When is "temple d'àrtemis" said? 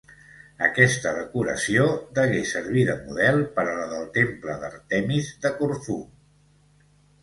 4.19-5.33